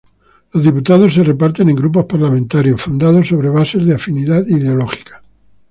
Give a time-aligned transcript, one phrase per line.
[0.51, 5.21] Los diputados se reparten en grupos parlamentarios fundados sobre bases de afinidad ideológica.